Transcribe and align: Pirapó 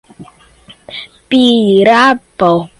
Pirapó 1.29 2.51